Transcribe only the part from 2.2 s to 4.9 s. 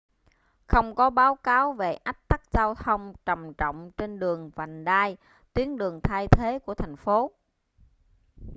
tắc giao thông trầm trọng trên đường vành